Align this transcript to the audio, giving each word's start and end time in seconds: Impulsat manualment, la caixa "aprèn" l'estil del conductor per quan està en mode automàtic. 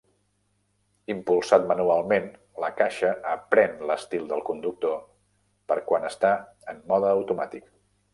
Impulsat 1.15 1.65
manualment, 1.71 2.31
la 2.63 2.71
caixa 2.79 3.11
"aprèn" 3.33 3.75
l'estil 3.91 4.25
del 4.31 4.41
conductor 4.47 4.97
per 5.73 5.77
quan 5.91 6.09
està 6.11 6.33
en 6.75 6.81
mode 6.93 7.13
automàtic. 7.19 7.69